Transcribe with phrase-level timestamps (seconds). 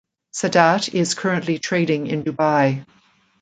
[0.33, 2.83] Sadat is currently trading in Dubai.